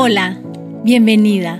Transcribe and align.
Hola, 0.00 0.40
bienvenida. 0.84 1.58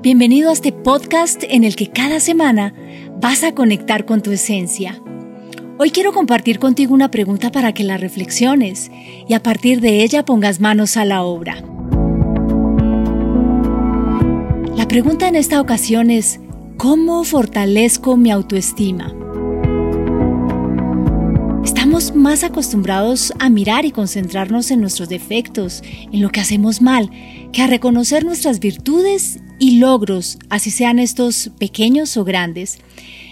Bienvenido 0.00 0.50
a 0.50 0.52
este 0.52 0.70
podcast 0.70 1.42
en 1.42 1.64
el 1.64 1.74
que 1.74 1.88
cada 1.88 2.20
semana 2.20 2.72
vas 3.20 3.42
a 3.42 3.52
conectar 3.52 4.04
con 4.04 4.22
tu 4.22 4.30
esencia. 4.30 5.02
Hoy 5.76 5.90
quiero 5.90 6.12
compartir 6.12 6.60
contigo 6.60 6.94
una 6.94 7.10
pregunta 7.10 7.50
para 7.50 7.74
que 7.74 7.82
la 7.82 7.96
reflexiones 7.96 8.92
y 9.26 9.34
a 9.34 9.42
partir 9.42 9.80
de 9.80 10.04
ella 10.04 10.24
pongas 10.24 10.60
manos 10.60 10.96
a 10.96 11.04
la 11.04 11.24
obra. 11.24 11.64
La 14.76 14.86
pregunta 14.86 15.26
en 15.26 15.34
esta 15.34 15.60
ocasión 15.60 16.12
es, 16.12 16.38
¿cómo 16.76 17.24
fortalezco 17.24 18.16
mi 18.16 18.30
autoestima? 18.30 19.12
Más 21.94 22.42
acostumbrados 22.42 23.32
a 23.38 23.48
mirar 23.48 23.84
y 23.84 23.92
concentrarnos 23.92 24.72
en 24.72 24.80
nuestros 24.80 25.08
defectos, 25.08 25.80
en 26.10 26.22
lo 26.22 26.30
que 26.30 26.40
hacemos 26.40 26.82
mal, 26.82 27.08
que 27.52 27.62
a 27.62 27.68
reconocer 27.68 28.24
nuestras 28.24 28.58
virtudes 28.58 29.38
y 29.60 29.78
logros, 29.78 30.38
así 30.50 30.72
sean 30.72 30.98
estos 30.98 31.52
pequeños 31.56 32.16
o 32.16 32.24
grandes. 32.24 32.78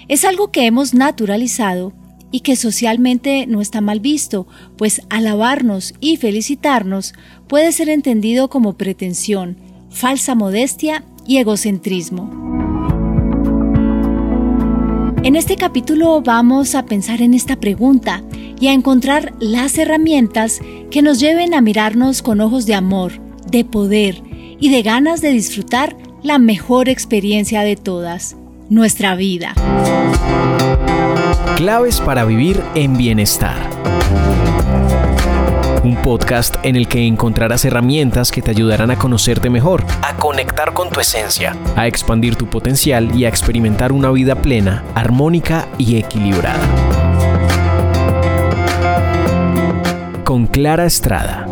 Es 0.07 0.25
algo 0.25 0.53
que 0.53 0.67
hemos 0.67 0.95
naturalizado 0.95 1.93
y 2.31 2.41
que 2.41 2.55
socialmente 2.55 3.49
no 3.49 3.61
está 3.61 3.81
mal 3.81 3.99
visto, 3.99 4.47
pues 4.77 5.03
alabarnos 5.11 5.95
y 5.99 6.17
felicitarnos 6.17 7.15
puede 7.49 7.73
ser 7.73 7.89
entendido 7.89 8.49
como 8.49 8.75
pretensión, 8.75 9.57
falsa 9.91 10.37
modestia 10.37 11.05
y 11.27 11.39
egocentrismo. 11.39 12.52
En 15.25 15.37
este 15.37 15.57
capítulo 15.57 16.21
vamos 16.21 16.75
a 16.75 16.85
pensar 16.85 17.23
en 17.23 17.33
esta 17.33 17.55
pregunta 17.55 18.25
y 18.61 18.67
a 18.67 18.73
encontrar 18.73 19.33
las 19.39 19.79
herramientas 19.79 20.61
que 20.91 21.01
nos 21.01 21.21
lleven 21.21 21.55
a 21.55 21.61
mirarnos 21.61 22.23
con 22.23 22.41
ojos 22.41 22.67
de 22.67 22.75
amor, 22.75 23.13
de 23.47 23.65
poder 23.65 24.21
y 24.59 24.69
de 24.69 24.83
ganas 24.83 25.21
de 25.21 25.31
disfrutar 25.31 25.97
la 26.25 26.39
mejor 26.39 26.89
experiencia 26.89 27.63
de 27.63 27.77
todas, 27.77 28.37
nuestra 28.69 29.15
vida. 29.15 29.55
Claves 31.57 32.01
para 32.01 32.25
vivir 32.25 32.61
en 32.75 32.97
bienestar 32.97 33.72
un 35.85 35.97
podcast 35.97 36.57
en 36.63 36.77
el 36.77 36.87
que 36.87 37.07
encontrarás 37.07 37.65
herramientas 37.65 38.31
que 38.31 38.43
te 38.43 38.51
ayudarán 38.51 38.91
a 38.91 38.99
conocerte 38.99 39.51
mejor, 39.51 39.85
a 40.03 40.17
conectar 40.17 40.73
con 40.73 40.91
tu 40.91 41.01
esencia, 41.01 41.57
a 41.77 41.87
expandir 41.87 42.37
tu 42.37 42.47
potencial 42.47 43.15
y 43.19 43.25
a 43.25 43.29
experimentar 43.29 43.93
una 43.93 44.11
vida 44.11 44.37
plena, 44.37 44.85
armónica 44.95 45.69
y 45.79 45.97
equilibrada. 45.97 46.61
Con 50.25 50.47
Clara 50.47 50.87
Estrada. 50.87 51.47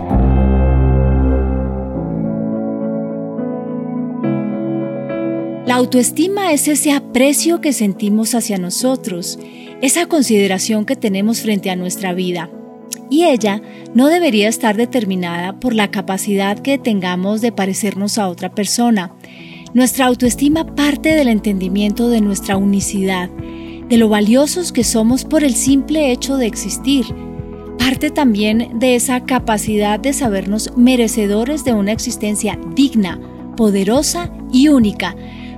La 5.66 5.76
autoestima 5.76 6.52
es 6.52 6.66
ese 6.68 6.92
aprecio 6.92 7.60
que 7.60 7.72
sentimos 7.72 8.34
hacia 8.34 8.58
nosotros, 8.58 9.38
esa 9.82 10.06
consideración 10.06 10.84
que 10.84 10.96
tenemos 10.96 11.42
frente 11.42 11.70
a 11.70 11.76
nuestra 11.76 12.12
vida 12.12 12.50
y 13.11 13.25
ella 13.25 13.61
no 13.92 14.06
debería 14.06 14.48
estar 14.48 14.77
determinada 14.77 15.58
por 15.58 15.75
la 15.75 15.91
capacidad 15.91 16.58
que 16.58 16.78
tengamos 16.78 17.41
de 17.41 17.53
parecernos 17.53 18.16
a 18.16 18.28
otra 18.28 18.55
persona. 18.55 19.12
Nuestra 19.75 20.06
autoestima 20.06 20.64
parte 20.75 21.14
del 21.14 21.28
entendimiento 21.28 22.08
de 22.08 22.20
nuestra 22.20 22.56
unicidad, 22.56 23.28
de 23.28 23.97
lo 23.98 24.08
valiosos 24.08 24.72
que 24.72 24.84
somos 24.84 25.25
por 25.25 25.42
el 25.42 25.55
simple 25.55 26.12
hecho 26.12 26.36
de 26.36 26.47
existir. 26.47 27.05
Parte 27.78 28.11
también 28.11 28.78
de 28.78 28.94
esa 28.94 29.25
capacidad 29.25 29.98
de 29.98 30.12
sabernos 30.12 30.72
merecedores 30.77 31.64
de 31.64 31.72
una 31.72 31.92
existencia 31.92 32.58
digna, 32.75 33.20
poderosa 33.56 34.33
y 34.53 34.69
única, 34.69 35.16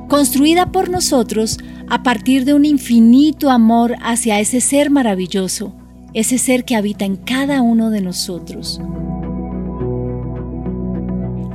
construida 0.09 0.73
por 0.73 0.89
nosotros 0.89 1.59
a 1.89 2.03
partir 2.03 2.45
de 2.47 2.55
un 2.55 2.65
infinito 2.65 3.51
amor 3.51 3.97
hacia 4.03 4.41
ese 4.41 4.61
ser 4.61 4.91
maravilloso 4.91 5.75
ese 6.15 6.39
ser 6.39 6.65
que 6.65 6.77
habita 6.77 7.05
en 7.05 7.17
cada 7.17 7.63
uno 7.63 7.91
de 7.91 8.01
nosotros. 8.01 8.81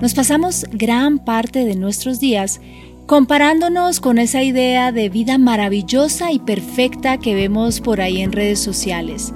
Nos 0.01 0.13
pasamos 0.13 0.65
gran 0.71 1.19
parte 1.19 1.65
de 1.65 1.75
nuestros 1.75 2.19
días 2.19 2.61
comparándonos 3.07 3.99
con 3.99 4.19
esa 4.19 4.43
idea 4.43 4.91
de 4.91 5.09
vida 5.09 5.37
maravillosa 5.37 6.31
y 6.31 6.39
perfecta 6.39 7.17
que 7.17 7.33
vemos 7.33 7.79
por 7.79 8.01
ahí 8.01 8.21
en 8.21 8.33
redes 8.33 8.59
sociales. 8.59 9.33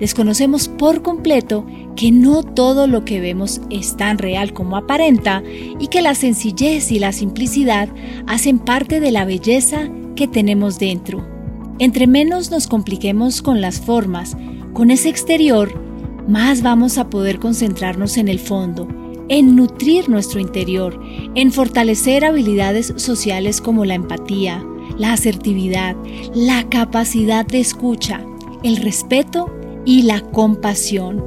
Desconocemos 0.00 0.68
por 0.68 1.02
completo 1.02 1.64
que 1.94 2.10
no 2.10 2.42
todo 2.42 2.88
lo 2.88 3.04
que 3.04 3.20
vemos 3.20 3.60
es 3.70 3.96
tan 3.96 4.18
real 4.18 4.52
como 4.52 4.76
aparenta 4.76 5.42
y 5.78 5.86
que 5.86 6.02
la 6.02 6.16
sencillez 6.16 6.90
y 6.90 6.98
la 6.98 7.12
simplicidad 7.12 7.88
hacen 8.26 8.58
parte 8.58 8.98
de 8.98 9.12
la 9.12 9.24
belleza 9.24 9.88
que 10.16 10.26
tenemos 10.26 10.78
dentro. 10.78 11.24
Entre 11.78 12.06
menos 12.06 12.50
nos 12.50 12.66
compliquemos 12.66 13.42
con 13.42 13.60
las 13.60 13.80
formas, 13.80 14.36
con 14.74 14.90
ese 14.90 15.08
exterior, 15.08 15.72
más 16.28 16.62
vamos 16.62 16.98
a 16.98 17.08
poder 17.08 17.38
concentrarnos 17.38 18.16
en 18.16 18.28
el 18.28 18.40
fondo, 18.40 18.88
en 19.28 19.56
nutrir 19.56 20.08
nuestro 20.08 20.40
interior, 20.40 21.00
en 21.34 21.52
fortalecer 21.52 22.24
habilidades 22.24 22.92
sociales 22.96 23.60
como 23.60 23.84
la 23.84 23.94
empatía, 23.94 24.62
la 24.98 25.12
asertividad, 25.12 25.96
la 26.34 26.68
capacidad 26.68 27.46
de 27.46 27.60
escucha, 27.60 28.20
el 28.62 28.76
respeto 28.76 29.54
y 29.84 30.02
la 30.02 30.20
compasión. 30.20 31.22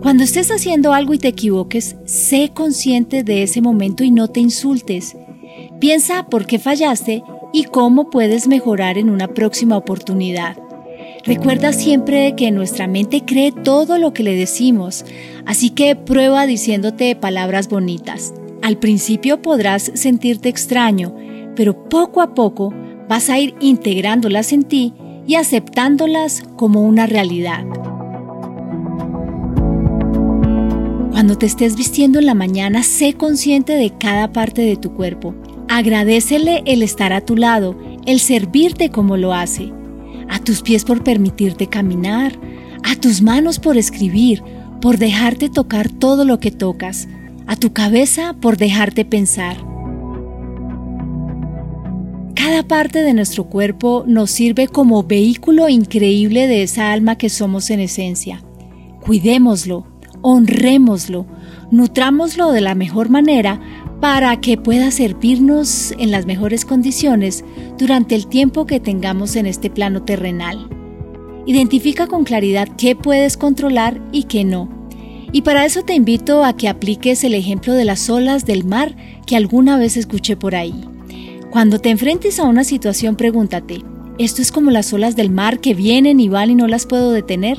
Cuando 0.00 0.24
estés 0.24 0.50
haciendo 0.50 0.92
algo 0.92 1.14
y 1.14 1.18
te 1.18 1.28
equivoques, 1.28 1.96
sé 2.04 2.52
consciente 2.54 3.22
de 3.22 3.42
ese 3.42 3.60
momento 3.60 4.02
y 4.04 4.10
no 4.10 4.28
te 4.28 4.40
insultes. 4.40 5.16
Piensa 5.80 6.26
por 6.26 6.46
qué 6.46 6.58
fallaste 6.58 7.22
y 7.54 7.62
cómo 7.64 8.10
puedes 8.10 8.48
mejorar 8.48 8.98
en 8.98 9.08
una 9.08 9.28
próxima 9.28 9.76
oportunidad. 9.76 10.58
Recuerda 11.24 11.72
siempre 11.72 12.34
que 12.36 12.50
nuestra 12.50 12.88
mente 12.88 13.22
cree 13.24 13.52
todo 13.52 13.96
lo 13.96 14.12
que 14.12 14.24
le 14.24 14.34
decimos, 14.34 15.04
así 15.46 15.70
que 15.70 15.94
prueba 15.94 16.46
diciéndote 16.46 17.14
palabras 17.14 17.68
bonitas. 17.68 18.34
Al 18.60 18.76
principio 18.78 19.40
podrás 19.40 19.92
sentirte 19.94 20.48
extraño, 20.48 21.14
pero 21.54 21.88
poco 21.88 22.22
a 22.22 22.34
poco 22.34 22.74
vas 23.08 23.30
a 23.30 23.38
ir 23.38 23.54
integrándolas 23.60 24.52
en 24.52 24.64
ti 24.64 24.92
y 25.24 25.36
aceptándolas 25.36 26.42
como 26.56 26.82
una 26.82 27.06
realidad. 27.06 27.64
Cuando 31.12 31.38
te 31.38 31.46
estés 31.46 31.76
vistiendo 31.76 32.18
en 32.18 32.26
la 32.26 32.34
mañana, 32.34 32.82
sé 32.82 33.14
consciente 33.14 33.74
de 33.74 33.96
cada 33.96 34.32
parte 34.32 34.62
de 34.62 34.76
tu 34.76 34.92
cuerpo. 34.92 35.34
Agradecele 35.68 36.62
el 36.66 36.82
estar 36.82 37.12
a 37.12 37.22
tu 37.22 37.36
lado, 37.36 37.76
el 38.06 38.20
servirte 38.20 38.90
como 38.90 39.16
lo 39.16 39.32
hace, 39.32 39.72
a 40.28 40.38
tus 40.38 40.62
pies 40.62 40.84
por 40.84 41.02
permitirte 41.02 41.68
caminar, 41.68 42.38
a 42.82 42.96
tus 42.96 43.22
manos 43.22 43.58
por 43.58 43.76
escribir, 43.76 44.42
por 44.80 44.98
dejarte 44.98 45.48
tocar 45.48 45.88
todo 45.88 46.24
lo 46.24 46.38
que 46.38 46.50
tocas, 46.50 47.08
a 47.46 47.56
tu 47.56 47.72
cabeza 47.72 48.34
por 48.40 48.56
dejarte 48.56 49.04
pensar. 49.04 49.56
Cada 52.34 52.62
parte 52.62 53.02
de 53.02 53.14
nuestro 53.14 53.44
cuerpo 53.44 54.04
nos 54.06 54.30
sirve 54.30 54.68
como 54.68 55.02
vehículo 55.02 55.70
increíble 55.70 56.46
de 56.46 56.62
esa 56.62 56.92
alma 56.92 57.16
que 57.16 57.30
somos 57.30 57.70
en 57.70 57.80
esencia. 57.80 58.42
Cuidémoslo, 59.00 59.86
honrémoslo, 60.20 61.26
nutrámoslo 61.70 62.52
de 62.52 62.60
la 62.60 62.74
mejor 62.74 63.08
manera 63.08 63.60
para 64.04 64.38
que 64.38 64.58
pueda 64.58 64.90
servirnos 64.90 65.94
en 65.96 66.10
las 66.10 66.26
mejores 66.26 66.66
condiciones 66.66 67.42
durante 67.78 68.14
el 68.14 68.26
tiempo 68.26 68.66
que 68.66 68.78
tengamos 68.78 69.34
en 69.34 69.46
este 69.46 69.70
plano 69.70 70.02
terrenal. 70.02 70.68
Identifica 71.46 72.06
con 72.06 72.24
claridad 72.24 72.68
qué 72.76 72.96
puedes 72.96 73.38
controlar 73.38 74.02
y 74.12 74.24
qué 74.24 74.44
no. 74.44 74.68
Y 75.32 75.40
para 75.40 75.64
eso 75.64 75.84
te 75.84 75.94
invito 75.94 76.44
a 76.44 76.54
que 76.54 76.68
apliques 76.68 77.24
el 77.24 77.32
ejemplo 77.32 77.72
de 77.72 77.86
las 77.86 78.10
olas 78.10 78.44
del 78.44 78.64
mar 78.64 78.94
que 79.26 79.36
alguna 79.36 79.78
vez 79.78 79.96
escuché 79.96 80.36
por 80.36 80.54
ahí. 80.54 80.84
Cuando 81.50 81.78
te 81.78 81.88
enfrentes 81.88 82.38
a 82.38 82.44
una 82.44 82.64
situación, 82.64 83.16
pregúntate, 83.16 83.80
¿esto 84.18 84.42
es 84.42 84.52
como 84.52 84.70
las 84.70 84.92
olas 84.92 85.16
del 85.16 85.30
mar 85.30 85.60
que 85.60 85.72
vienen 85.72 86.20
y 86.20 86.28
van 86.28 86.50
y 86.50 86.54
no 86.54 86.68
las 86.68 86.84
puedo 86.84 87.10
detener? 87.10 87.58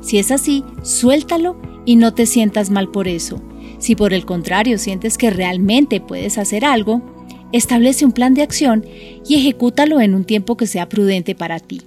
Si 0.00 0.18
es 0.18 0.30
así, 0.30 0.62
suéltalo 0.84 1.60
y 1.84 1.96
no 1.96 2.14
te 2.14 2.26
sientas 2.26 2.70
mal 2.70 2.88
por 2.88 3.08
eso. 3.08 3.42
Si 3.82 3.96
por 3.96 4.14
el 4.14 4.24
contrario 4.24 4.78
sientes 4.78 5.18
que 5.18 5.30
realmente 5.30 6.00
puedes 6.00 6.38
hacer 6.38 6.64
algo, 6.64 7.02
establece 7.50 8.04
un 8.04 8.12
plan 8.12 8.32
de 8.32 8.42
acción 8.42 8.86
y 9.26 9.34
ejecútalo 9.34 10.00
en 10.00 10.14
un 10.14 10.22
tiempo 10.22 10.56
que 10.56 10.68
sea 10.68 10.88
prudente 10.88 11.34
para 11.34 11.58
ti. 11.58 11.82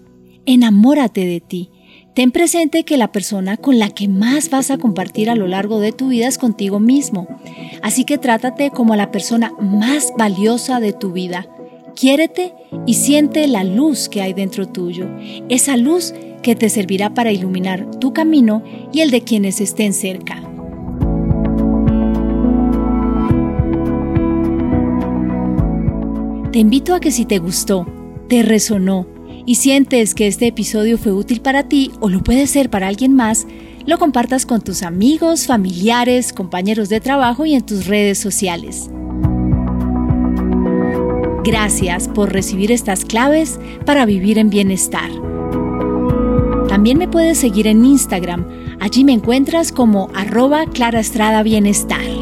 Enamórate 0.46 1.26
de 1.26 1.40
ti. 1.40 1.70
Ten 2.14 2.32
presente 2.32 2.84
que 2.84 2.98
la 2.98 3.14
persona 3.14 3.56
con 3.56 3.80
la 3.80 3.92
que 3.92 4.10
más 4.10 4.50
vas 4.50 4.72
a 4.72 4.78
compartir 4.78 5.30
a 5.30 5.36
lo 5.36 5.48
largo 5.48 5.80
de 5.80 5.94
tu 5.94 6.10
vida 6.10 6.28
es 6.28 6.38
contigo 6.38 6.82
mismo. 6.82 7.30
Así 7.82 8.04
que 8.04 8.18
trátate 8.18 8.72
como 8.72 8.98
la 8.98 9.10
persona 9.10 9.54
más 9.62 10.12
valiosa 10.18 10.82
de 10.82 10.92
tu 10.92 11.14
vida. 11.14 11.48
Quiérete 11.96 12.54
y 12.86 12.96
siente 12.96 13.48
la 13.48 13.64
luz 13.64 14.10
que 14.10 14.22
hay 14.22 14.34
dentro 14.34 14.68
tuyo, 14.68 15.08
esa 15.48 15.78
luz 15.78 16.14
que 16.44 16.58
te 16.58 16.70
servirá 16.70 17.14
para 17.14 17.32
iluminar 17.32 17.90
tu 18.02 18.12
camino 18.12 18.64
y 18.92 19.00
el 19.00 19.12
de 19.12 19.22
quienes 19.22 19.62
estén 19.62 19.94
cerca. 19.94 20.45
Te 26.56 26.60
invito 26.60 26.96
a 26.96 27.02
que 27.02 27.12
si 27.12 27.26
te 27.26 27.38
gustó, 27.40 27.86
te 28.30 28.42
resonó 28.42 29.06
y 29.46 29.56
sientes 29.56 30.16
que 30.16 30.26
este 30.26 30.48
episodio 30.48 30.98
fue 30.98 31.12
útil 31.12 31.42
para 31.42 31.68
ti 31.68 31.92
o 32.00 32.08
lo 32.08 32.24
puede 32.24 32.48
ser 32.48 32.70
para 32.70 32.88
alguien 32.88 33.14
más, 33.14 33.46
lo 33.86 33.98
compartas 33.98 34.46
con 34.46 34.62
tus 34.62 34.82
amigos, 34.82 35.48
familiares, 35.48 36.32
compañeros 36.32 36.88
de 36.88 37.02
trabajo 37.02 37.46
y 37.46 37.56
en 37.56 37.66
tus 37.66 37.88
redes 37.88 38.20
sociales. 38.20 38.90
Gracias 41.44 42.08
por 42.08 42.32
recibir 42.32 42.72
estas 42.72 43.04
claves 43.04 43.60
para 43.86 44.06
vivir 44.06 44.38
en 44.38 44.50
bienestar. 44.50 45.10
También 46.70 46.98
me 46.98 47.10
puedes 47.10 47.38
seguir 47.38 47.68
en 47.68 47.84
Instagram. 47.84 48.48
Allí 48.80 49.04
me 49.04 49.12
encuentras 49.12 49.74
como 49.74 50.10
arroba 50.16 50.68
Clara 50.68 51.02
Estrada 51.02 51.44
Bienestar. 51.44 52.15